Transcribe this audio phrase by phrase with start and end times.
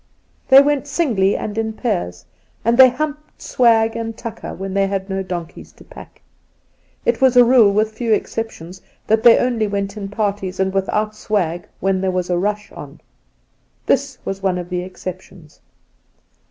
[0.49, 2.25] They went singly and in pairs,
[2.65, 6.23] and they' humped swag and tucker' when they had no donkeys to pack.
[7.05, 11.13] It was a rule with few exceptions that they only went in parties and without
[11.15, 12.99] swag when there was a rush on.
[13.85, 15.61] This was one of the exceptions.